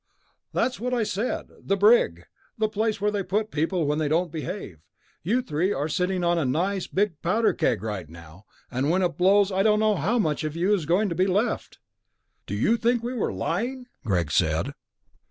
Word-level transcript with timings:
"That's 0.51 0.79
what 0.79 0.95
I 0.95 1.03
said. 1.03 1.51
The 1.63 1.77
brig. 1.77 2.25
The 2.57 2.67
place 2.67 2.97
they 2.97 3.21
put 3.21 3.51
people 3.51 3.85
when 3.85 3.99
they 3.99 4.07
don't 4.07 4.31
behave. 4.31 4.79
You 5.21 5.43
three 5.43 5.71
are 5.71 5.87
sitting 5.87 6.23
on 6.23 6.39
a 6.39 6.43
nice, 6.43 6.87
big 6.87 7.21
powder 7.21 7.53
keg 7.53 7.83
right 7.83 8.09
now, 8.09 8.45
and 8.71 8.89
when 8.89 9.03
it 9.03 9.15
blows 9.15 9.51
I 9.51 9.61
don't 9.61 9.79
know 9.79 9.93
how 9.95 10.17
much 10.17 10.43
of 10.43 10.55
you 10.55 10.73
is 10.73 10.87
going 10.87 11.07
to 11.09 11.13
be 11.13 11.27
left." 11.27 11.77
"Do 12.47 12.55
you 12.55 12.77
think 12.77 13.03
we're 13.03 13.31
lying?" 13.31 13.85
Greg 14.03 14.31
said. 14.31 14.73